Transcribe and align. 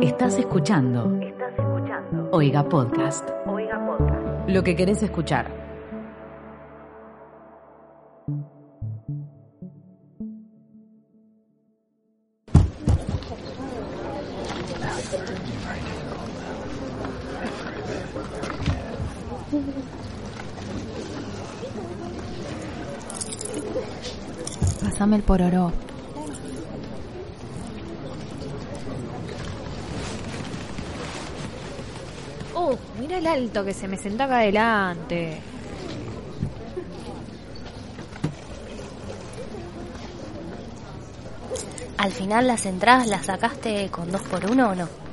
Estás 0.00 0.38
escuchando. 0.38 1.18
Estás 1.20 1.52
escuchando. 1.58 2.28
Oiga 2.30 2.62
Podcast. 2.68 3.28
Oiga 3.46 3.84
Podcast. 3.84 4.48
Lo 4.48 4.62
que 4.62 4.76
querés 4.76 5.02
escuchar. 5.02 5.50
Pásame 24.80 25.16
el 25.16 25.22
pororó. 25.24 25.72
Uh, 32.58 32.76
mira 32.98 33.18
el 33.18 33.26
alto 33.28 33.64
que 33.64 33.72
se 33.72 33.86
me 33.86 33.96
sentó 33.96 34.24
acá 34.24 34.38
adelante. 34.38 35.40
¿Al 41.98 42.10
final 42.10 42.48
las 42.48 42.66
entradas 42.66 43.06
las 43.06 43.26
sacaste 43.26 43.88
con 43.90 44.10
dos 44.10 44.22
por 44.22 44.50
uno 44.50 44.70
o 44.70 44.74
no? 44.74 45.07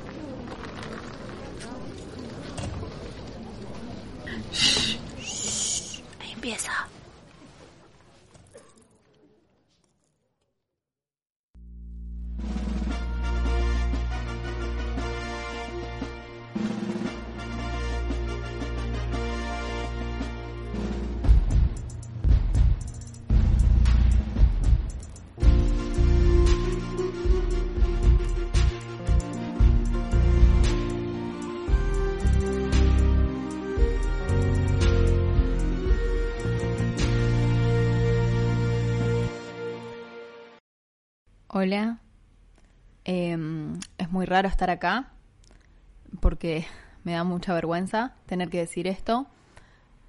Hola. 41.57 42.01
Em, 43.05 43.79
es 43.97 44.11
muy 44.11 44.25
raro 44.25 44.49
estar 44.49 44.69
acá 44.69 45.13
porque 46.19 46.65
me 47.05 47.13
da 47.13 47.23
mucha 47.23 47.53
vergüenza 47.53 48.13
tener 48.25 48.49
que 48.49 48.57
decir 48.57 48.87
esto, 48.87 49.27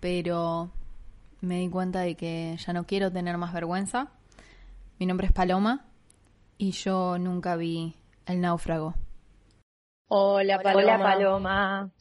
pero 0.01 0.73
me 1.41 1.59
di 1.61 1.71
cuenta 1.71 2.01
de 2.01 2.17
que 2.17 2.57
ya 2.57 2.73
no 2.73 2.85
quiero 2.85 3.13
tener 3.13 3.39
más 3.39 3.53
vergüenza. 3.53 4.11
Mi 4.99 5.07
nombre 5.07 5.29
es 5.29 5.33
Paloma 5.33 5.87
y 6.59 6.73
yo 6.73 7.17
nunca 7.17 7.55
vi 7.55 7.95
El 8.27 8.41
náufrago. 8.41 8.97
Hola, 10.09 10.59
Paloma. 10.59 10.83
Hola, 10.83 10.99
Paloma. 10.99 11.93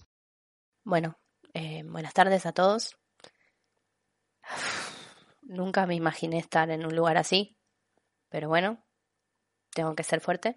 Bueno, 0.83 1.19
eh, 1.53 1.83
buenas 1.83 2.15
tardes 2.15 2.47
a 2.47 2.51
todos. 2.51 2.97
Nunca 5.43 5.85
me 5.85 5.93
imaginé 5.93 6.39
estar 6.39 6.71
en 6.71 6.83
un 6.83 6.95
lugar 6.95 7.17
así, 7.17 7.55
pero 8.31 8.49
bueno, 8.49 8.83
tengo 9.75 9.93
que 9.93 10.03
ser 10.03 10.21
fuerte. 10.21 10.55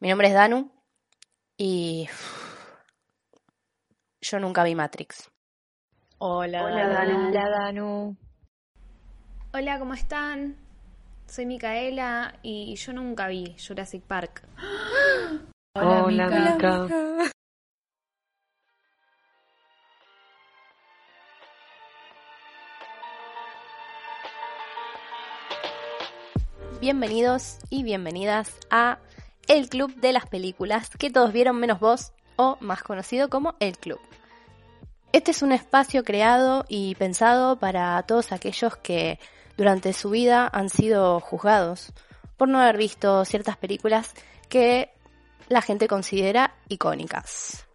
Mi 0.00 0.08
nombre 0.08 0.28
es 0.28 0.34
Danu 0.34 0.70
y 1.56 2.08
yo 4.20 4.40
nunca 4.40 4.64
vi 4.64 4.74
Matrix. 4.74 5.30
Hola, 6.18 6.64
Hola, 6.64 6.88
Danu. 6.88 7.28
Hola, 7.28 7.48
Danu. 7.48 8.16
Hola, 9.52 9.78
¿cómo 9.78 9.94
están? 9.94 10.56
Soy 11.26 11.46
Micaela 11.46 12.38
y 12.42 12.74
yo 12.74 12.92
nunca 12.92 13.28
vi 13.28 13.56
Jurassic 13.64 14.02
Park. 14.02 14.42
Hola, 15.74 16.28
Mica. 16.28 17.30
Bienvenidos 26.80 27.58
y 27.68 27.82
bienvenidas 27.82 28.56
a 28.70 29.00
El 29.48 29.68
Club 29.68 29.94
de 29.96 30.14
las 30.14 30.24
Películas 30.24 30.88
que 30.88 31.10
todos 31.10 31.30
vieron 31.30 31.60
menos 31.60 31.78
vos 31.78 32.14
o 32.36 32.56
más 32.60 32.82
conocido 32.82 33.28
como 33.28 33.54
El 33.60 33.76
Club. 33.76 34.00
Este 35.12 35.32
es 35.32 35.42
un 35.42 35.52
espacio 35.52 36.04
creado 36.04 36.64
y 36.68 36.94
pensado 36.94 37.58
para 37.58 38.02
todos 38.04 38.32
aquellos 38.32 38.78
que 38.78 39.18
durante 39.58 39.92
su 39.92 40.08
vida 40.08 40.48
han 40.50 40.70
sido 40.70 41.20
juzgados 41.20 41.92
por 42.38 42.48
no 42.48 42.58
haber 42.58 42.78
visto 42.78 43.26
ciertas 43.26 43.58
películas 43.58 44.14
que 44.48 44.90
la 45.50 45.60
gente 45.60 45.86
considera 45.86 46.54
icónicas. 46.70 47.66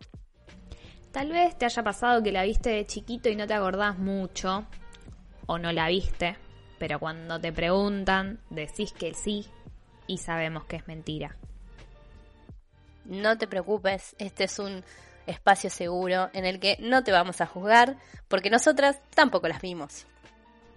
Tal 1.11 1.29
vez 1.29 1.55
te 1.59 1.65
haya 1.65 1.83
pasado 1.83 2.23
que 2.23 2.31
la 2.31 2.41
viste 2.41 2.71
de 2.71 2.87
chiquito 2.87 3.29
y 3.29 3.35
no 3.35 3.45
te 3.45 3.53
acordás 3.53 3.99
mucho, 3.99 4.65
o 5.45 5.59
no 5.59 5.71
la 5.71 5.89
viste, 5.89 6.37
pero 6.77 6.99
cuando 6.99 7.39
te 7.39 7.51
preguntan 7.51 8.39
decís 8.49 8.91
que 8.91 9.13
sí 9.13 9.45
y 10.07 10.17
sabemos 10.17 10.65
que 10.65 10.77
es 10.77 10.87
mentira. 10.87 11.35
No 13.05 13.37
te 13.37 13.47
preocupes, 13.47 14.15
este 14.17 14.45
es 14.45 14.59
un 14.59 14.83
espacio 15.27 15.69
seguro 15.69 16.29
en 16.33 16.45
el 16.45 16.59
que 16.59 16.77
no 16.79 17.03
te 17.03 17.11
vamos 17.11 17.41
a 17.41 17.45
juzgar 17.45 17.97
porque 18.27 18.49
nosotras 18.49 18.99
tampoco 19.13 19.47
las 19.47 19.61
vimos. 19.61 20.05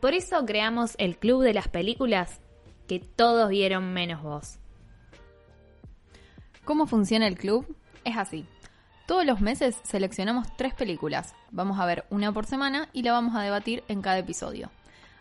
Por 0.00 0.14
eso 0.14 0.44
creamos 0.46 0.94
el 0.98 1.16
Club 1.16 1.42
de 1.42 1.54
las 1.54 1.68
Películas 1.68 2.40
que 2.86 3.00
todos 3.00 3.48
vieron 3.48 3.92
menos 3.92 4.22
vos. 4.22 4.58
¿Cómo 6.64 6.86
funciona 6.86 7.26
el 7.26 7.38
club? 7.38 7.76
Es 8.04 8.16
así. 8.16 8.44
Todos 9.06 9.24
los 9.24 9.40
meses 9.40 9.80
seleccionamos 9.84 10.54
tres 10.56 10.74
películas. 10.74 11.34
Vamos 11.50 11.78
a 11.80 11.86
ver 11.86 12.04
una 12.10 12.30
por 12.30 12.44
semana 12.44 12.90
y 12.92 13.02
la 13.02 13.12
vamos 13.12 13.34
a 13.34 13.40
debatir 13.40 13.82
en 13.88 14.02
cada 14.02 14.18
episodio. 14.18 14.70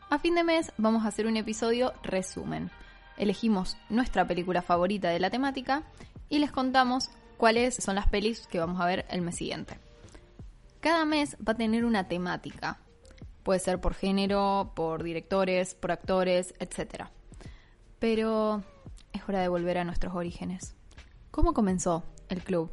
A 0.10 0.20
fin 0.20 0.36
de 0.36 0.44
mes 0.46 0.72
vamos 0.78 1.04
a 1.04 1.10
hacer 1.10 1.28
un 1.28 1.36
episodio 1.36 1.92
resumen. 2.02 2.72
Elegimos 3.18 3.76
nuestra 3.90 4.26
película 4.26 4.62
favorita 4.62 5.10
de 5.10 5.20
la 5.20 5.30
temática 5.30 5.84
y 6.30 6.40
les 6.40 6.50
contamos 6.50 7.10
cuáles 7.36 7.76
son 7.76 7.96
las 7.96 8.08
pelis 8.08 8.48
que 8.48 8.60
vamos 8.60 8.80
a 8.80 8.86
ver 8.86 9.06
el 9.10 9.22
mes 9.22 9.36
siguiente. 9.36 9.78
Cada 10.80 11.04
mes 11.04 11.36
va 11.46 11.52
a 11.52 11.58
tener 11.58 11.84
una 11.84 12.08
temática. 12.08 12.80
Puede 13.44 13.60
ser 13.60 13.82
por 13.82 13.96
género, 13.96 14.72
por 14.78 15.04
directores, 15.04 15.76
por 15.76 15.92
actores, 15.92 16.54
etc. 16.60 17.08
Pero 18.00 18.64
es 19.12 19.28
hora 19.28 19.42
de 19.42 19.50
volver 19.50 19.78
a 19.78 19.84
nuestros 19.84 20.16
orígenes. 20.16 20.74
¿Cómo 21.32 21.54
comenzó 21.54 22.06
el 22.30 22.42
club? 22.44 22.72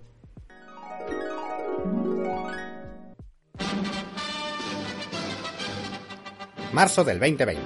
Marzo 6.74 7.04
del 7.04 7.20
2020. 7.20 7.62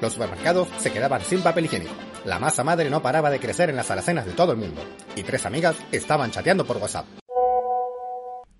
Los 0.00 0.14
supermercados 0.14 0.68
se 0.78 0.90
quedaban 0.90 1.20
sin 1.20 1.42
papel 1.42 1.66
higiénico. 1.66 1.92
La 2.24 2.38
masa 2.38 2.64
madre 2.64 2.88
no 2.88 3.02
paraba 3.02 3.28
de 3.28 3.38
crecer 3.38 3.68
en 3.68 3.76
las 3.76 3.90
alacenas 3.90 4.24
de 4.24 4.32
todo 4.32 4.52
el 4.52 4.58
mundo. 4.58 4.82
Y 5.14 5.22
tres 5.24 5.44
amigas 5.44 5.76
estaban 5.92 6.30
chateando 6.30 6.66
por 6.66 6.78
WhatsApp. 6.78 7.04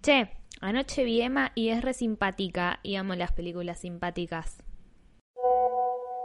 Che, 0.03 0.31
anoche 0.61 1.03
vi 1.03 1.23
Emma 1.23 1.51
y 1.55 1.71
es 1.71 1.83
re 1.83 1.95
simpática 1.95 2.79
y 2.83 2.97
amo 2.97 3.15
las 3.15 3.33
películas 3.33 3.81
simpáticas. 3.81 4.63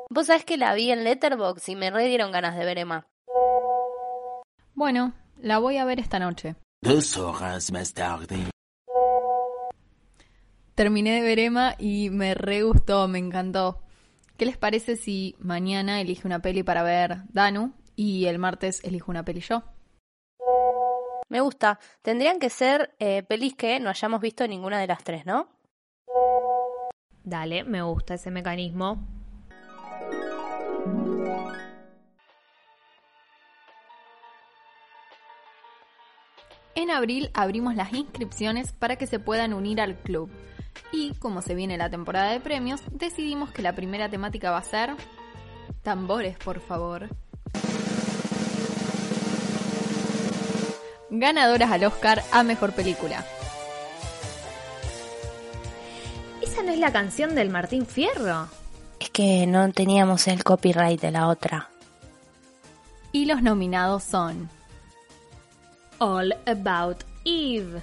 Vos 0.09 0.27
sabés 0.27 0.43
que 0.43 0.57
la 0.57 0.73
vi 0.73 0.91
en 0.91 1.05
Letterboxd 1.05 1.69
y 1.69 1.75
me 1.77 1.91
re 1.91 2.07
dieron 2.07 2.33
ganas 2.33 2.57
de 2.57 2.65
ver 2.65 2.77
Emma. 2.77 3.07
Bueno, 4.73 5.13
la 5.37 5.59
voy 5.59 5.77
a 5.77 5.85
ver 5.85 6.01
esta 6.01 6.19
noche. 6.19 6.55
Dos 6.81 7.15
horas 7.15 7.71
más 7.71 7.93
tarde. 7.93 8.51
Terminé 10.75 11.15
de 11.15 11.21
ver 11.21 11.39
Emma 11.39 11.75
y 11.77 12.09
me 12.09 12.33
re 12.33 12.63
gustó, 12.63 13.07
me 13.07 13.19
encantó. 13.19 13.81
¿Qué 14.37 14.45
les 14.45 14.57
parece 14.57 14.95
si 14.95 15.35
mañana 15.39 16.01
elige 16.01 16.25
una 16.25 16.41
peli 16.41 16.63
para 16.63 16.81
ver 16.81 17.23
Danu 17.29 17.73
y 17.95 18.25
el 18.25 18.39
martes 18.39 18.83
elijo 18.83 19.11
una 19.11 19.23
peli 19.23 19.41
yo? 19.41 19.63
Me 21.29 21.41
gusta. 21.41 21.79
Tendrían 22.01 22.39
que 22.39 22.49
ser 22.49 22.95
eh, 22.99 23.23
pelis 23.23 23.55
que 23.55 23.79
no 23.79 23.89
hayamos 23.89 24.19
visto 24.21 24.47
ninguna 24.47 24.79
de 24.79 24.87
las 24.87 25.03
tres, 25.03 25.25
¿no? 25.25 25.49
Dale, 27.23 27.63
me 27.63 27.81
gusta 27.83 28.15
ese 28.15 28.31
mecanismo. 28.31 29.07
En 36.73 36.89
abril 36.89 37.29
abrimos 37.33 37.75
las 37.75 37.93
inscripciones 37.93 38.73
para 38.73 38.95
que 38.95 39.05
se 39.05 39.19
puedan 39.19 39.53
unir 39.53 39.79
al 39.81 39.95
club. 39.97 40.31
Y 40.91 41.13
como 41.15 41.41
se 41.41 41.55
viene 41.55 41.77
la 41.77 41.89
temporada 41.89 42.31
de 42.31 42.39
premios, 42.39 42.81
decidimos 42.91 43.51
que 43.51 43.61
la 43.61 43.73
primera 43.73 44.09
temática 44.09 44.51
va 44.51 44.57
a 44.57 44.63
ser... 44.63 44.91
Tambores, 45.83 46.37
por 46.37 46.59
favor. 46.59 47.09
ganadoras 51.11 51.69
al 51.71 51.83
Oscar 51.83 52.23
a 52.31 52.41
Mejor 52.41 52.71
Película. 52.71 53.23
¿Esa 56.41 56.63
no 56.63 56.71
es 56.71 56.79
la 56.79 56.91
canción 56.91 57.35
del 57.35 57.49
Martín 57.49 57.85
Fierro? 57.85 58.47
Es 58.99 59.09
que 59.09 59.45
no 59.45 59.71
teníamos 59.71 60.27
el 60.27 60.43
copyright 60.43 60.99
de 60.99 61.11
la 61.11 61.27
otra. 61.27 61.69
Y 63.11 63.25
los 63.25 63.41
nominados 63.41 64.03
son 64.03 64.49
All 65.99 66.33
About 66.45 67.03
Eve. 67.25 67.81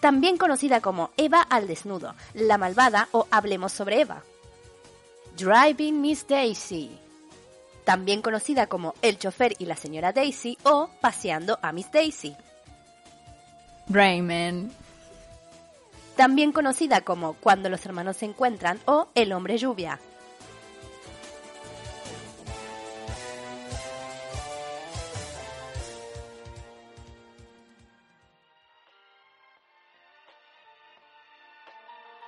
También 0.00 0.36
conocida 0.36 0.80
como 0.80 1.10
Eva 1.16 1.40
al 1.40 1.66
desnudo, 1.66 2.14
La 2.34 2.58
malvada 2.58 3.08
o 3.12 3.26
Hablemos 3.30 3.72
sobre 3.72 4.02
Eva. 4.02 4.22
Driving 5.36 6.00
Miss 6.00 6.26
Daisy. 6.26 6.98
También 7.84 8.22
conocida 8.22 8.66
como 8.66 8.94
El 9.02 9.18
chofer 9.18 9.54
y 9.58 9.66
la 9.66 9.76
señora 9.76 10.12
Daisy 10.12 10.58
o 10.64 10.90
Paseando 11.00 11.58
a 11.62 11.72
Miss 11.72 11.90
Daisy. 11.92 12.36
Rayman. 13.88 14.70
También 16.16 16.52
conocida 16.52 17.02
como 17.02 17.34
Cuando 17.34 17.68
los 17.68 17.84
hermanos 17.86 18.16
se 18.16 18.26
encuentran 18.26 18.80
o 18.86 19.08
El 19.14 19.32
hombre 19.32 19.58
lluvia. 19.58 20.00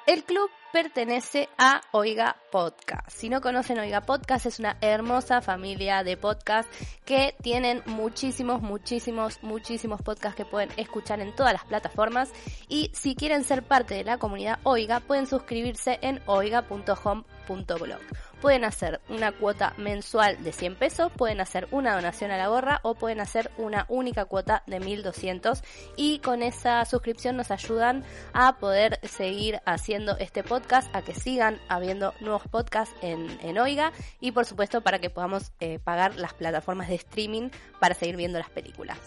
El 0.08 0.24
club 0.24 0.48
pertenece 0.72 1.50
a 1.58 1.82
Oiga 1.92 2.34
Podcast. 2.50 3.10
Si 3.10 3.28
no 3.28 3.42
conocen 3.42 3.78
Oiga 3.78 4.00
Podcast, 4.00 4.46
es 4.46 4.58
una 4.58 4.78
hermosa 4.80 5.42
familia 5.42 6.02
de 6.02 6.16
podcasts 6.16 6.74
que 7.04 7.34
tienen 7.42 7.82
muchísimos, 7.84 8.62
muchísimos, 8.62 9.38
muchísimos 9.42 10.00
podcasts 10.00 10.34
que 10.34 10.46
pueden 10.46 10.70
escuchar 10.78 11.20
en 11.20 11.36
todas 11.36 11.52
las 11.52 11.66
plataformas. 11.66 12.32
Y 12.70 12.90
si 12.94 13.16
quieren 13.16 13.44
ser 13.44 13.62
parte 13.64 13.96
de 13.96 14.04
la 14.04 14.16
comunidad 14.16 14.60
Oiga, 14.62 15.00
pueden 15.00 15.26
suscribirse 15.26 15.98
en 16.00 16.22
oiga.home.blog. 16.24 18.00
Pueden 18.40 18.64
hacer 18.64 19.00
una 19.08 19.32
cuota 19.32 19.74
mensual 19.78 20.42
de 20.44 20.52
100 20.52 20.76
pesos, 20.76 21.12
pueden 21.12 21.40
hacer 21.40 21.68
una 21.70 21.94
donación 21.94 22.30
a 22.30 22.36
la 22.36 22.48
gorra 22.48 22.80
o 22.82 22.94
pueden 22.94 23.20
hacer 23.20 23.50
una 23.58 23.84
única 23.88 24.26
cuota 24.26 24.62
de 24.66 24.80
1200 24.80 25.62
y 25.96 26.20
con 26.20 26.42
esa 26.42 26.84
suscripción 26.84 27.36
nos 27.36 27.50
ayudan 27.50 28.04
a 28.32 28.58
poder 28.58 29.00
seguir 29.02 29.60
haciendo 29.64 30.16
este 30.18 30.44
podcast, 30.44 30.94
a 30.94 31.02
que 31.02 31.14
sigan 31.14 31.60
habiendo 31.68 32.14
nuevos 32.20 32.42
podcasts 32.48 32.94
en, 33.02 33.38
en 33.42 33.58
Oiga 33.58 33.92
y 34.20 34.32
por 34.32 34.44
supuesto 34.44 34.82
para 34.82 34.98
que 34.98 35.10
podamos 35.10 35.52
eh, 35.60 35.78
pagar 35.78 36.16
las 36.16 36.34
plataformas 36.34 36.88
de 36.88 36.94
streaming 36.94 37.50
para 37.80 37.94
seguir 37.94 38.16
viendo 38.16 38.38
las 38.38 38.50
películas. 38.50 38.98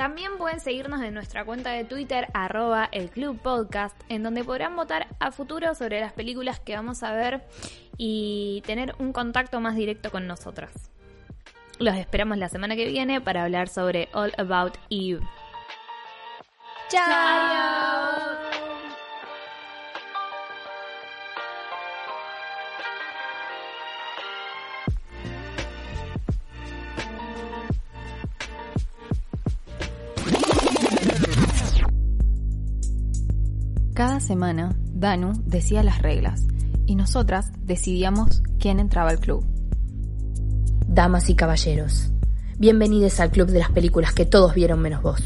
También 0.00 0.38
pueden 0.38 0.60
seguirnos 0.60 1.02
en 1.02 1.12
nuestra 1.12 1.44
cuenta 1.44 1.72
de 1.72 1.84
Twitter, 1.84 2.28
arroba 2.32 2.88
el 2.90 3.10
Club 3.10 3.38
Podcast, 3.38 3.94
en 4.08 4.22
donde 4.22 4.42
podrán 4.42 4.74
votar 4.74 5.08
a 5.18 5.30
futuro 5.30 5.74
sobre 5.74 6.00
las 6.00 6.14
películas 6.14 6.58
que 6.58 6.74
vamos 6.74 7.02
a 7.02 7.12
ver 7.12 7.42
y 7.98 8.62
tener 8.64 8.94
un 8.98 9.12
contacto 9.12 9.60
más 9.60 9.76
directo 9.76 10.10
con 10.10 10.26
nosotras. 10.26 10.72
Los 11.78 11.96
esperamos 11.96 12.38
la 12.38 12.48
semana 12.48 12.76
que 12.76 12.86
viene 12.86 13.20
para 13.20 13.44
hablar 13.44 13.68
sobre 13.68 14.08
All 14.14 14.32
About 14.38 14.78
Eve. 14.88 15.20
¡Chao! 16.88 18.09
Cada 34.00 34.18
semana, 34.18 34.74
Danu 34.94 35.34
decía 35.44 35.82
las 35.82 36.00
reglas 36.00 36.46
y 36.86 36.94
nosotras 36.94 37.52
decidíamos 37.60 38.42
quién 38.58 38.80
entraba 38.80 39.10
al 39.10 39.20
club. 39.20 39.44
Damas 40.86 41.28
y 41.28 41.34
caballeros, 41.34 42.10
bienvenidos 42.56 43.20
al 43.20 43.30
club 43.30 43.48
de 43.48 43.58
las 43.58 43.70
películas 43.72 44.14
que 44.14 44.24
todos 44.24 44.54
vieron 44.54 44.80
menos 44.80 45.02
vos. 45.02 45.20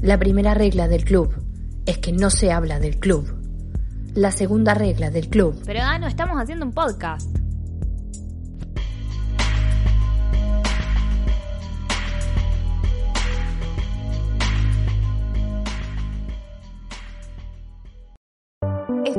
La 0.00 0.18
primera 0.18 0.54
regla 0.54 0.88
del 0.88 1.04
club 1.04 1.44
es 1.84 1.98
que 1.98 2.12
no 2.12 2.30
se 2.30 2.50
habla 2.50 2.80
del 2.80 2.98
club. 2.98 3.38
La 4.14 4.32
segunda 4.32 4.72
regla 4.72 5.10
del 5.10 5.28
club 5.28 5.60
Pero 5.66 5.80
Dano, 5.80 6.06
estamos 6.06 6.40
haciendo 6.40 6.64
un 6.64 6.72
podcast. 6.72 7.39